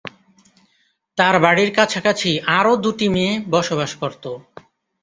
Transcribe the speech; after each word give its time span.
তার 1.17 1.35
বাড়ির 1.43 1.69
কাছাকাছি 1.77 2.29
আরও 2.57 2.73
দুটি 2.83 3.07
মেয়ে 3.09 3.33
বসবাস 3.51 3.91
করত। 4.01 4.23